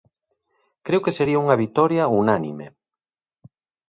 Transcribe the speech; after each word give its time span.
Creo 0.85 1.03
que 1.05 1.15
sería 1.17 1.41
unha 1.43 1.59
vitoria 1.63 2.11
unánime. 2.21 2.67